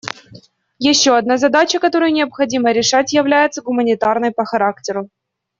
Еще 0.79 1.15
одна 1.15 1.37
задача, 1.37 1.77
которую 1.77 2.11
необходимо 2.11 2.71
решать, 2.71 3.13
является 3.13 3.61
гуманитарной 3.61 4.31
по 4.31 4.45
характеру. 4.45 5.11